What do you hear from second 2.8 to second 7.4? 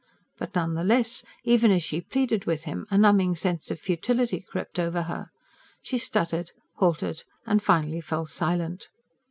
a numbing sense of futility crept over her. She stuttered, halted,